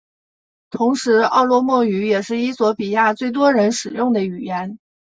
[0.71, 4.79] 同时奥罗莫语也是衣索比亚最多人使用的语言。